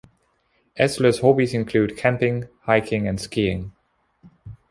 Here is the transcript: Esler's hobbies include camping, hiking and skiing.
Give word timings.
Esler's 0.79 1.19
hobbies 1.19 1.53
include 1.53 1.95
camping, 1.95 2.47
hiking 2.63 3.07
and 3.07 3.21
skiing. 3.21 3.71